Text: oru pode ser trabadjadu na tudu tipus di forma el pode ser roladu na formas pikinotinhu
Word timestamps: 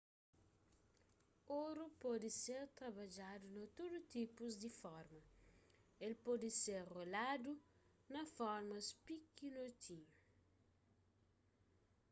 oru 1.63 1.83
pode 2.03 2.27
ser 2.43 2.61
trabadjadu 2.79 3.45
na 3.57 3.63
tudu 3.75 3.97
tipus 4.15 4.51
di 4.63 4.69
forma 4.81 5.21
el 6.05 6.13
pode 6.25 6.49
ser 6.61 6.79
roladu 6.95 7.51
na 8.13 8.21
formas 8.37 8.85
pikinotinhu 9.05 10.11